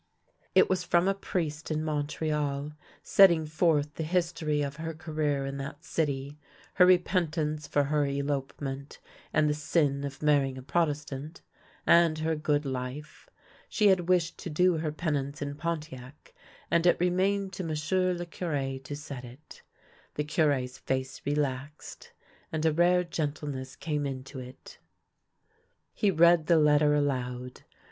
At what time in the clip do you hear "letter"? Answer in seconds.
26.57-26.95